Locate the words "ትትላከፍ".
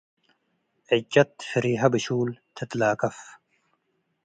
2.55-3.17